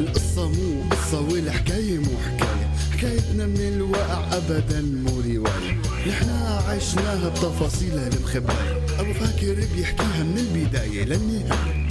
[0.00, 2.68] القصة مو قصة والحكاية مو حكاية.
[2.92, 5.80] حكايتنا من الواقع أبدا مو رواية.
[6.08, 11.88] نحنا عشناها بتفاصيلها المخباية أبو فاكر بيحكيها من البداية للنهاية.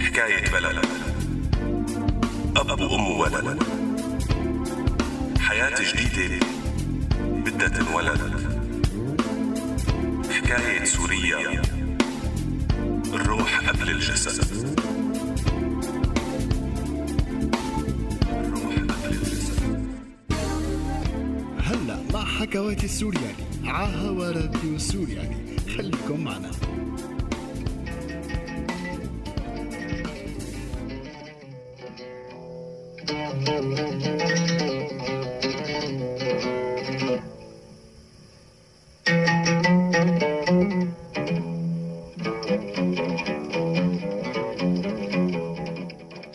[0.00, 0.84] حكاية بلد.
[2.56, 3.62] أب وأم وولد.
[5.38, 6.61] حياة جديدة.
[7.62, 8.20] بدها تنولد
[10.30, 11.62] حكاية سوريا
[13.14, 14.76] الروح قبل الجسد.
[18.30, 19.86] الروح قبل الجسد.
[21.58, 26.50] هلا مع حكواتي السورياني عاها راديو سورياني خليكم معنا.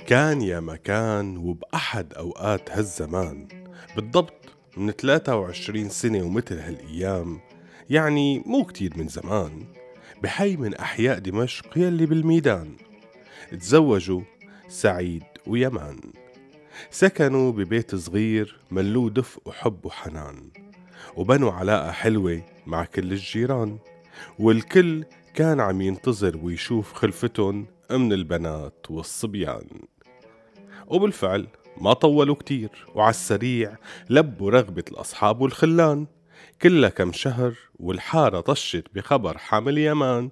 [0.08, 3.48] كان يا مكان وبأحد أوقات هالزمان.
[3.96, 4.34] بالضبط
[4.78, 7.40] من 23 سنة ومثل هالأيام
[7.90, 9.66] يعني مو كتير من زمان
[10.24, 12.76] بحي من أحياء دمشق يلي بالميدان.
[13.52, 14.22] تزوجوا
[14.68, 16.00] سعيد ويمان.
[16.92, 20.50] سكنوا ببيت صغير ملوه دفء وحب وحنان.
[21.16, 23.78] وبنوا علاقة حلوة مع كل الجيران.
[24.40, 29.68] والكل كان عم ينتظر ويشوف خلفتهم من البنات والصبيان.
[30.88, 31.48] وبالفعل
[31.82, 33.76] ما طولوا كتير وعلى السريع
[34.10, 36.08] لبوا رغبة الأصحاب والخلان.
[36.62, 40.30] كلها كم شهر والحارة طشت بخبر حامل يمان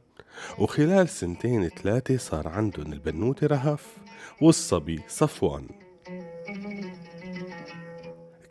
[0.59, 3.97] وخلال سنتين ثلاثة صار عندهم البنوتة رهف
[4.41, 5.67] والصبي صفوان.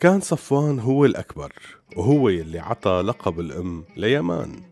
[0.00, 1.52] كان صفوان هو الأكبر
[1.96, 4.62] وهو يلي عطى لقب الأم ليمان.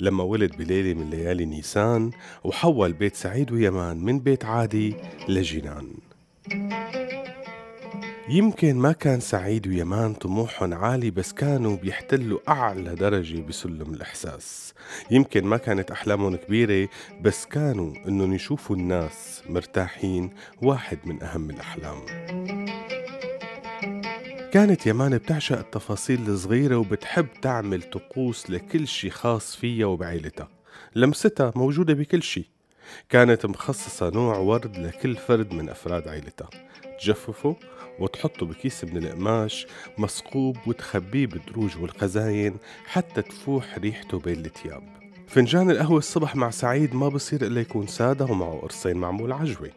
[0.00, 2.10] لما ولد بليلة من ليالي نيسان
[2.44, 4.96] وحول بيت سعيد ويمان من بيت عادي
[5.28, 5.94] لجنان.
[8.28, 14.74] يمكن ما كان سعيد ويمان طموحهم عالي بس كانوا بيحتلوا أعلى درجة بسلم الإحساس.
[15.10, 16.88] يمكن ما كانت أحلامهم كبيرة
[17.20, 20.30] بس كانوا إنهم يشوفوا الناس مرتاحين
[20.62, 21.98] واحد من أهم الأحلام.
[24.52, 30.48] كانت يمان بتعشق التفاصيل الصغيرة وبتحب تعمل طقوس لكل شي خاص فيها وبعيلتها.
[30.96, 32.50] لمستها موجودة بكل شي.
[33.08, 36.48] كانت مخصصة نوع ورد لكل فرد من أفراد عيلتها.
[37.00, 37.56] تجففه
[37.98, 39.66] وتحطه بكيس من القماش
[39.98, 44.82] مسقوب وتخبيه بالدروج والخزاين حتى تفوح ريحته بين التياب.
[45.26, 49.70] فنجان القهوة الصبح مع سعيد ما بصير إلا يكون سادة ومعه قرصين معمول عجوة.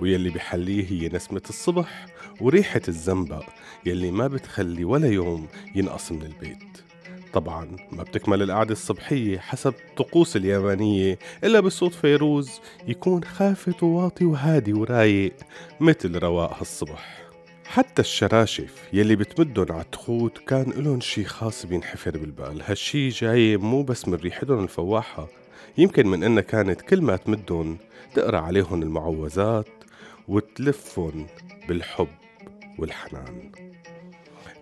[0.00, 2.06] ويلي بحليه هي نسمة الصبح
[2.40, 3.44] وريحة الزنبق
[3.86, 6.84] يلي ما بتخلي ولا يوم ينقص من البيت.
[7.32, 14.72] طبعا ما بتكمل القعدة الصبحية حسب الطقوس اليابانية إلا بصوت فيروز يكون خافت وواطي وهادي
[14.72, 15.34] ورايق
[15.80, 17.23] مثل رواق هالصبح
[17.66, 19.84] حتى الشراشف يلي بتمدن على
[20.46, 22.62] كان إلهم شي خاص بينحفر بالبال.
[22.62, 25.28] هالشي جاي مو بس من ريحتهم الفواحة
[25.78, 27.76] يمكن من إنها كانت كل ما تمدن
[28.14, 29.68] تقرأ عليهم المعوذات
[30.28, 31.26] وتلفهم
[31.68, 32.08] بالحب
[32.78, 33.52] والحنان.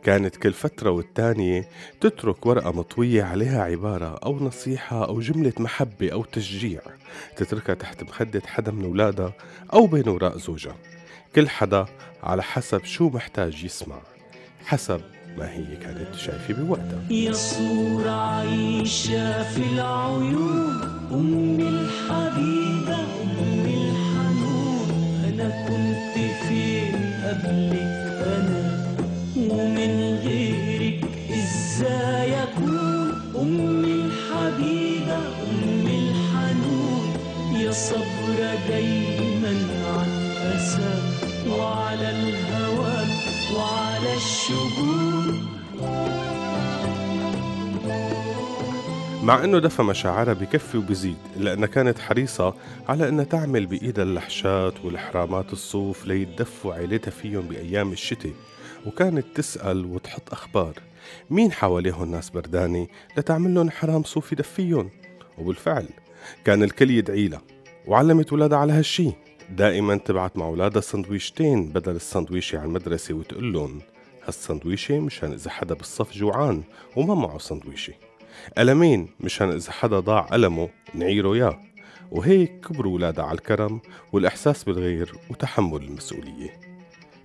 [0.02, 1.68] كانت كل فترة والتانية
[2.00, 6.80] تترك ورقة مطوية عليها عبارة أو نصيحة أو جملة محبة أو تشجيع
[7.36, 9.32] تتركها تحت مخدة حدا من أولادها
[9.72, 10.76] أو بين وراء زوجها.
[11.34, 11.86] كل حدا
[12.22, 13.98] على حسب شو محتاج يسمع
[14.64, 15.00] حسب
[15.38, 17.02] ما هي كانت شايفة بوقتها.
[17.10, 20.80] يا صورة عايشة في العيون
[21.12, 24.88] أم الحبيبة أم الحنون.
[25.24, 26.14] أنا كنت
[26.48, 26.94] فين
[27.24, 27.92] قبلك
[28.36, 28.86] أنا
[29.36, 37.14] ومن غيرك إزاي أكون؟ أم الحبيبة أم الحنون.
[37.62, 39.01] يا صبرة دايما
[49.22, 52.54] مع إنه دفى مشاعرها بكفي وبزيد الا انها كانت حريصة
[52.88, 58.32] على إنها تعمل بإيدها اللحشات والحرامات الصوف ليتدفوا عيلتها فيهم بأيام الشتاء
[58.86, 60.74] وكانت تسأل وتحط أخبار.
[61.30, 62.86] مين حواليهم ناس بردانة
[63.16, 64.90] لتعمل لهم حرام صوف يدفيهم؟
[65.38, 65.88] وبالفعل
[66.44, 67.42] كان الكل يدعي لها
[67.86, 69.10] وعلمت ولادها على هالشي.
[69.50, 73.80] دائما تبعت مع ولادها سندويشتين بدل السندويشة على المدرسة وتقول لهم
[74.26, 76.62] هالسندويشة مشان إذا حدا بالصف جوعان
[76.96, 77.92] وما معه سندويشة.
[78.58, 81.60] قلمين مشان إذا حدا ضاع قلمه نعيره ياه
[82.10, 83.80] وهيك كبروا ولادها على الكرم
[84.12, 86.60] والإحساس بالغير وتحمل المسؤولية.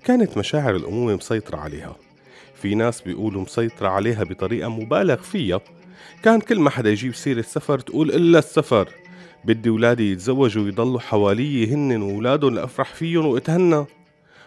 [0.04, 1.96] كانت مشاعر الأمومة مسيطرة عليها.
[2.56, 5.62] في ناس بيقولوا مسيطرة عليها بطريقة مبالغ فيها.
[6.24, 8.90] كان كل ما حدا يجيب سيرة سفر تقول إلا السفر.
[9.46, 13.86] بدي ولادي يتزوجوا ويضلوا حوالي هن وولادهم لأفرح فيهم وأتهنى.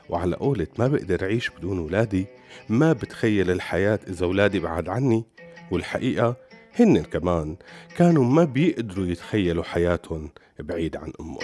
[0.08, 2.26] وعلى قولة ما بقدر أعيش بدون ولادي
[2.68, 5.24] ما بتخيل الحياة إذا ولادي بعد عني.
[5.70, 6.36] والحقيقة
[6.74, 7.56] هن كمان
[7.96, 11.38] كانوا ما بيقدروا يتخيلوا حياتهم بعيد عن أمهم.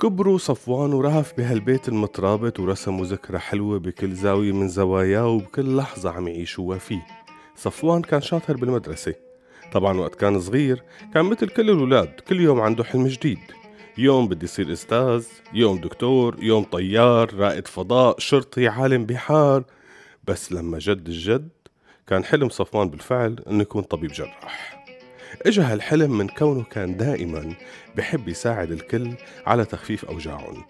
[0.00, 6.28] كبروا صفوان ورهف بهالبيت المترابط ورسموا ذكرى حلوة بكل زاوية من زواياه وبكل لحظة عم
[6.28, 7.06] يعيشوها فيه.
[7.56, 9.14] صفوان كان شاطر بالمدرسة.
[9.72, 10.82] طبعا وقت كان صغير
[11.14, 13.38] كان مثل كل الأولاد كل يوم عنده حلم جديد.
[13.98, 19.64] يوم بدي يصير أستاذ يوم دكتور يوم طيار رائد فضاء شرطي عالم بحار.
[20.28, 21.48] بس لما جد الجد
[22.06, 24.84] كان حلم صفوان بالفعل إنه يكون طبيب جراح.
[25.46, 27.54] إجا هالحلم من كونه كان دائما
[27.96, 29.14] بحب يساعد الكل
[29.46, 30.64] على تخفيف أوجاعهم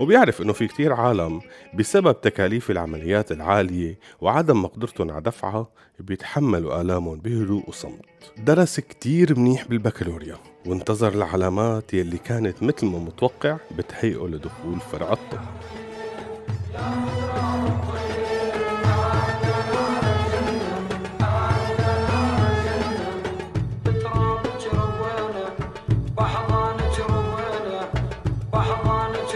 [0.00, 1.40] وبيعرف إنه في كتير عالم
[1.74, 5.66] بسبب تكاليف العمليات العالية وعدم مقدرتهم على دفعها
[6.00, 8.04] بيتحملوا آلامهم بهدوء وصمت.
[8.38, 15.40] درس كتير منيح بالبكالوريا وانتظر العلامات يلي كانت مثل ما متوقع بتهيئه لدخول فرع الطب.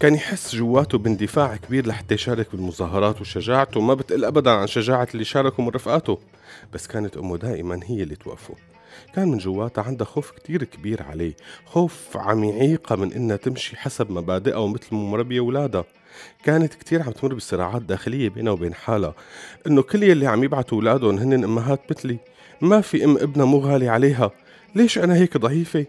[0.00, 5.24] كان يحس جواته باندفاع كبير لحتى يشارك بالمظاهرات وشجاعته ما بتقل أبدا عن شجاعة اللي
[5.24, 6.18] شاركوا من رفقاته.
[6.72, 8.54] بس كانت أمه دائما هي اللي توقفه.
[9.14, 11.32] كان من جواته عندها خوف كتير كبير عليه
[11.66, 15.84] خوف عم يعيقها من إنها تمشي حسب مبادئها ومثل مربية أولادها.
[16.44, 19.14] كانت كتير عم تمر بصراعات داخلية بينها وبين حالها
[19.66, 22.18] إنه كل يلي عم يبعتوا أولادهم هن أمهات مثلي.
[22.60, 24.30] ما في أم ابنها مو غالي عليها.
[24.74, 25.86] ليش أنا هيك ضعيفة؟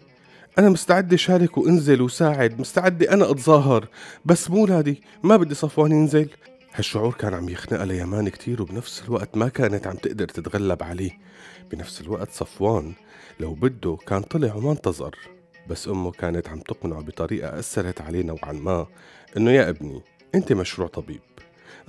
[0.58, 3.88] أنا مستعد أشارك وأنزل وساعد مستعد أنا أتظاهر
[4.26, 6.30] بس مو ولادي ما بدي صفوان ينزل.
[6.74, 11.12] هالشعور كان عم يخنقها ليمان كتير وبنفس الوقت ما كانت عم تقدر تتغلب عليه.
[11.72, 12.94] بنفس الوقت صفوان
[13.40, 15.16] لو بده كان طلع وما انتظر
[15.70, 18.88] بس أمه كانت عم تقنعه بطريقة أثرت عليه نوعا ما
[19.38, 20.02] إنه يا ابني
[20.36, 21.22] أنت مشروع طبيب.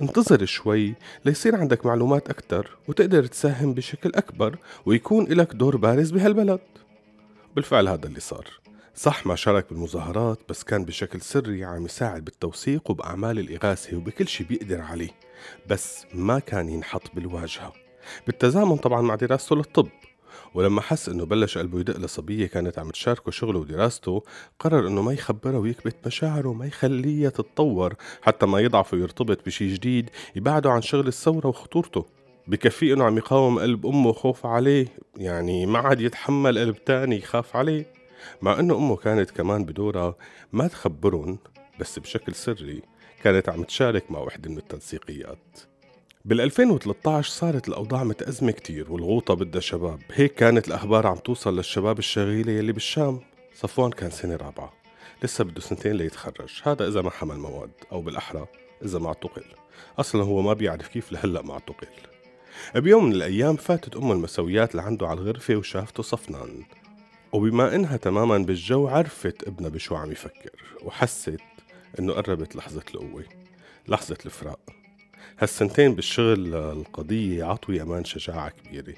[0.01, 0.93] انتظر شوي
[1.25, 6.59] ليصير عندك معلومات أكتر وتقدر تساهم بشكل أكبر ويكون لك دور بارز بهالبلد.
[7.55, 8.47] بالفعل هذا اللي صار.
[8.95, 14.43] صح ما شارك بالمظاهرات بس كان بشكل سري عم يساعد بالتوثيق وبأعمال الإغاثة وبكل شي
[14.43, 15.09] بيقدر عليه.
[15.69, 17.73] بس ما كان ينحط بالواجهة.
[18.27, 19.87] بالتزامن طبعا مع دراسته للطب.
[20.53, 24.23] ولما حس إنه بلش قلبه يدق لصبية كانت عم تشاركه شغله ودراسته
[24.59, 30.09] قرر إنه ما يخبرها ويكبت مشاعره ما يخليها تتطور حتى ما يضعف ويرتبط بشي جديد
[30.35, 32.18] يبعده عن شغل الثورة وخطورته.
[32.49, 34.87] بكفيه إنه عم يقاوم قلب أمه خوف عليه
[35.17, 37.93] يعني ما عاد يتحمل قلب تاني يخاف عليه.
[38.41, 40.15] مع إنه أمه كانت كمان بدورها
[40.53, 41.39] ما تخبرهم
[41.79, 42.81] بس بشكل سري
[43.23, 45.59] كانت عم تشارك مع وحدة من التنسيقيات.
[46.25, 49.99] بال 2013 صارت الأوضاع متأزمة كتير والغوطة بدها شباب.
[50.13, 53.19] هيك كانت الأخبار عم توصل للشباب الشغيلة يلي بالشام.
[53.53, 54.73] صفوان كان سنة رابعة
[55.23, 56.61] لسه بده سنتين ليتخرج.
[56.63, 58.47] هذا إذا ما حمل مواد أو بالأحرى
[58.85, 59.43] إذا ما اعتقل.
[59.99, 61.87] أصلا هو ما بيعرف كيف لهلأ ما اعتقل.
[62.75, 66.63] بيوم من الأيام فاتت أمه المسويات لعنده على الغرفة وشافته صفنان.
[67.33, 71.37] وبما إنها تماما بالجو عرفت ابنها بشو عم يفكر وحست
[71.99, 73.23] إنه قربت لحظة القوة
[73.87, 74.59] لحظة الفراق.
[75.39, 78.97] هالسنتين بالشغل القضية عطوا يمان شجاعة كبيرة.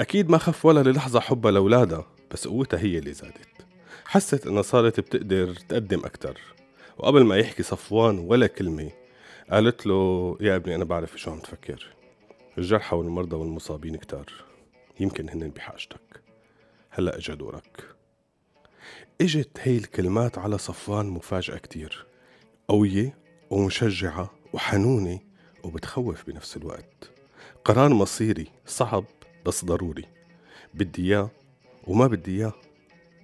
[0.00, 3.66] أكيد ما خف ولا للحظة حبها لأولادها بس قوتها هي اللي زادت.
[4.06, 6.40] حست إنها صارت بتقدر تقدم أكتر.
[6.98, 8.90] وقبل ما يحكي صفوان ولا كلمة
[9.50, 11.86] قالت له يا ابني أنا بعرف شو عم تفكر.
[12.58, 14.26] الجرحى والمرضى والمصابين كتار.
[15.00, 16.22] يمكن هن بحاجتك.
[16.90, 17.84] هلأ اجا دورك.
[19.20, 22.06] اجت هي الكلمات على صفوان مفاجأة كتير.
[22.68, 23.18] قوية
[23.50, 25.20] ومشجعة وحنونة
[25.64, 27.10] وبتخوف بنفس الوقت.
[27.64, 29.04] قرار مصيري صعب
[29.46, 30.04] بس ضروري.
[30.74, 31.30] بدي اياه
[31.86, 32.52] وما بدي اياه.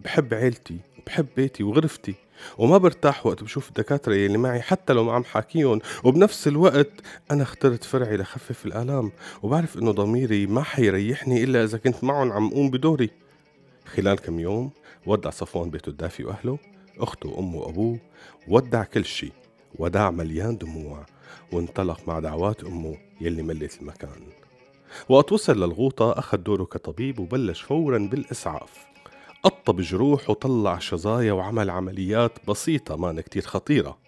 [0.00, 2.14] بحب عيلتي وبحب بيتي وغرفتي.
[2.58, 6.90] وما برتاح وقت بشوف الدكاترة يلي معي حتى لو ما عم حاكيهم وبنفس الوقت
[7.30, 12.50] أنا اخترت فرعي لخفف الآلام وبعرف إنه ضميري ما حيريحني إلا إذا كنت معهم عم
[12.50, 13.10] قوم بدوري.
[13.86, 14.70] خلال كم يوم
[15.06, 16.58] ودع صفوان بيته الدافي وأهله
[16.98, 17.98] أخته وأمه وأبوه
[18.48, 19.32] ودع كل شي
[19.78, 21.06] وداع مليان دموع
[21.52, 24.22] وانطلق مع دعوات أمه يلي ملت المكان.
[25.08, 28.87] وقت وصل للغوطة أخذ دوره كطبيب وبلش فورا بالإسعاف.
[29.42, 33.98] قطب جروح وطلع شظايا وعمل عمليات بسيطة ما كتير خطيرة.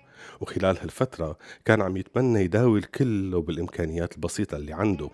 [0.40, 5.10] وخلال هالفترة كان عم يتمنى يداوي الكل وبالإمكانيات البسيطة اللي عنده.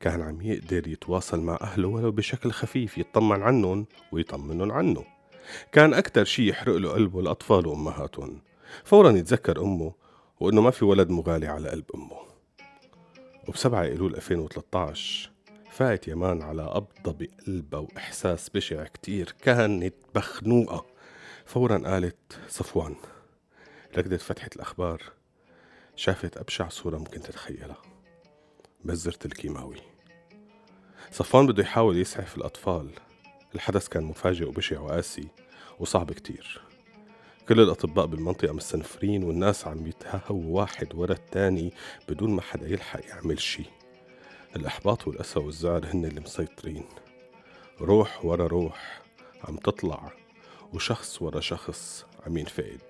[0.00, 5.04] كان عم يقدر يتواصل مع أهله ولو بشكل خفيف يطمن عنهم ويطمنهم عنه.
[5.72, 8.40] كان أكتر شي يحرق له قلبه الأطفال وأمهاتهم.
[8.84, 9.92] فورا يتذكر أمه
[10.40, 12.18] وإنه ما في ولد مغالي على قلب أمه.
[13.48, 15.30] وبسبعة إيلول 2013
[15.70, 19.34] فاقت يمان على قبضة بقلبها وإحساس بشع كتير.
[19.42, 20.86] كانت مخنوقة
[21.46, 22.96] فورا قالت صفوان
[23.98, 25.02] ركضت فتحت الأخبار.
[25.96, 27.82] شافت أبشع صورة ممكن تتخيلها.
[28.84, 29.80] بزرة الكيماوي.
[31.12, 32.90] صفوان بده يحاول يسعف الأطفال.
[33.54, 35.28] الحدث كان مفاجئ وبشع وقاسي
[35.78, 36.62] وصعب كتير.
[37.48, 41.72] كل الأطباء بالمنطقة مستنفرين والناس عم يتهاهوا واحد ورا التاني
[42.08, 43.64] بدون ما حدا يلحق يعمل شي.
[44.56, 46.84] الإحباط والأسى والزعل هن اللي مسيطرين.
[47.80, 49.02] روح ورا روح
[49.44, 50.12] عم تطلع
[50.72, 52.80] وشخص ورا شخص عم ينفقد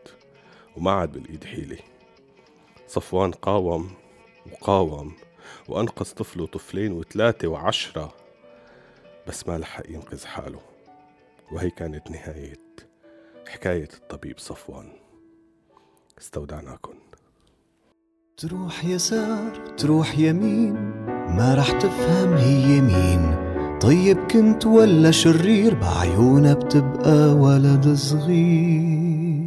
[0.77, 1.79] وما عاد بالإيد حيلة.
[2.87, 3.91] صفوان قاوم
[4.53, 5.13] وقاوم
[5.69, 8.15] وأنقذ طفل وطفلين وثلاثة وعشرة
[9.29, 10.61] بس ما لحق ينقذ حاله.
[11.53, 12.61] وهي كانت نهاية
[13.49, 14.93] حكاية الطبيب صفوان.
[16.19, 16.95] استودعناكم
[18.37, 21.00] تروح يسار تروح يمين
[21.37, 23.35] ما رح تفهم هي مين.
[23.81, 29.41] طيب كنت ولا شرير؟ بعيونها بتبقى ولد صغير.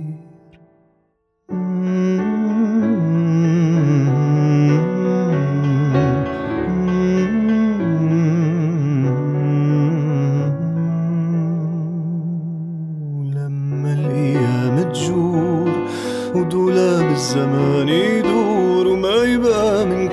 [13.19, 15.71] ولما الأيام تجور
[16.35, 18.62] ودولاب الزمان يدور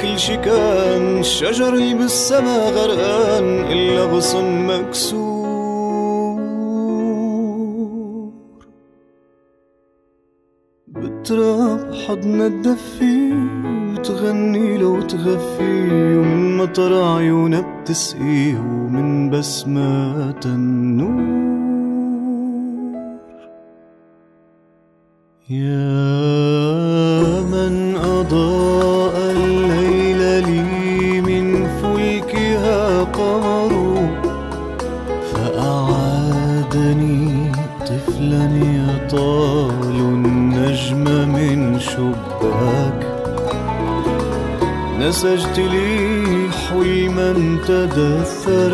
[0.03, 5.41] كل شي كان الشجر بالسما غرقان إلا غصن مكسور.
[10.89, 13.33] بتراب حضن الدفي
[13.93, 21.41] وتغني له وتغفي ومن مطر عيونها بتسقي ومن بسمات النور.
[25.51, 26.01] يا
[27.53, 28.70] من أضاء
[41.41, 43.01] من شباك.
[44.99, 48.73] نسجت لي حلما تدثر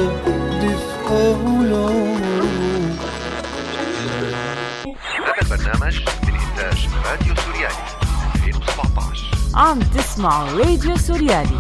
[0.62, 2.46] دفئه العمر
[5.26, 7.84] هذا البرنامج من إنتاج راديو سوريالي
[8.34, 11.58] 2017 عم تسمعوا راديو سوريالي.